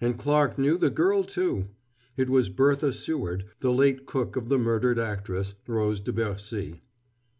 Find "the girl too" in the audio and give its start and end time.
0.76-1.66